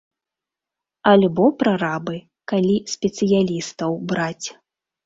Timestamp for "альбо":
1.11-1.45